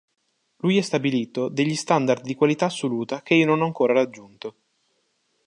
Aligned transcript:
Lui 0.63 0.79
ha 0.79 0.83
stabilito 0.83 1.47
degli 1.47 1.75
standard 1.75 2.23
di 2.23 2.33
qualità 2.33 2.65
assoluta 2.65 3.21
che 3.21 3.35
io 3.35 3.45
non 3.45 3.61
ho 3.61 3.65
ancora 3.65 3.93
raggiunto. 3.93 4.55